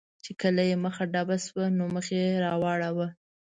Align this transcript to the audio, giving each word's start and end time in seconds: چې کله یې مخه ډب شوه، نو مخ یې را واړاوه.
چې 0.23 0.31
کله 0.41 0.61
یې 0.69 0.75
مخه 0.85 1.03
ډب 1.13 1.29
شوه، 1.45 1.65
نو 1.77 1.83
مخ 1.95 2.07
یې 2.17 2.27
را 2.43 2.53
واړاوه. 2.61 3.07